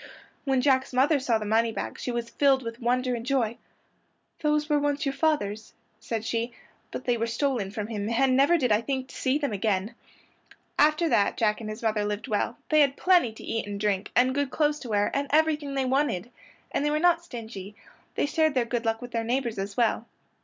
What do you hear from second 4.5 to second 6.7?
were once your father's," said she,